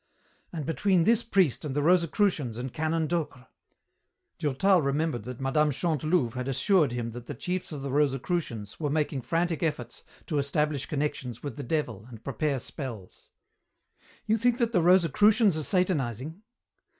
[0.51, 3.45] "And between this priest and the Rosicrusians and Canon Docre."
[4.39, 5.69] Durtal remembered that Mme.
[5.69, 10.39] Chantelouve had assured him that the chiefs of the Rosicrucians were making frantic efforts to
[10.39, 13.29] establish connections with the devil and prepare spells.
[14.25, 16.41] "You think that the Rosicrucians are satanizing?"